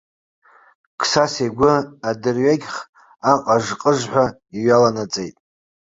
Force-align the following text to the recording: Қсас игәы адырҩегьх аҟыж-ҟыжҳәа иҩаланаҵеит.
Қсас 0.99 1.33
игәы 1.45 1.73
адырҩегьх 2.09 2.75
аҟыж-ҟыжҳәа 3.31 4.25
иҩаланаҵеит. 4.57 5.35